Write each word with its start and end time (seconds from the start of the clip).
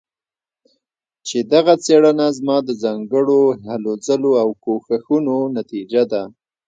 چې 1.27 1.37
دغه 1.53 1.73
څيړنه 1.85 2.27
زما 2.37 2.57
د 2.67 2.69
ځانګړو 2.83 3.41
هلو 3.67 3.91
ځلو 4.05 4.31
او 4.43 4.49
کوښښونو 4.63 5.37
نتيجه 5.57 6.03
ده 6.11 6.23